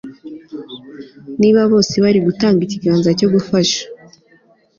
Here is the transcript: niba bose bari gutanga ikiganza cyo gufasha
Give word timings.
niba 1.39 1.61
bose 1.71 1.93
bari 2.03 2.19
gutanga 2.27 2.59
ikiganza 2.63 3.09
cyo 3.19 3.27
gufasha 3.33 3.81